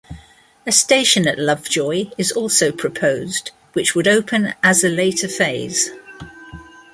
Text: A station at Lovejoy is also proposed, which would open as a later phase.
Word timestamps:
A 0.65 0.71
station 0.71 1.27
at 1.27 1.37
Lovejoy 1.37 2.09
is 2.17 2.31
also 2.31 2.71
proposed, 2.71 3.51
which 3.73 3.93
would 3.93 4.07
open 4.07 4.55
as 4.63 4.83
a 4.83 4.89
later 4.89 5.27
phase. 5.27 5.91